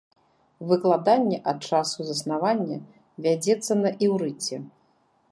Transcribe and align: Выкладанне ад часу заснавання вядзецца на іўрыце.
Выкладанне 0.69 1.37
ад 1.51 1.59
часу 1.69 2.05
заснавання 2.07 2.77
вядзецца 3.25 3.73
на 3.83 3.89
іўрыце. 4.07 4.55